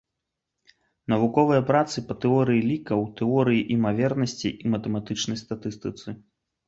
Навуковыя 1.13 1.61
працы 1.71 1.97
па 2.07 2.15
тэорыі 2.25 2.65
лікаў, 2.71 2.99
тэорыі 3.21 3.63
імавернасцей 3.77 4.53
і 4.67 4.75
матэматычнай 4.77 5.37
статыстыцы. 5.45 6.07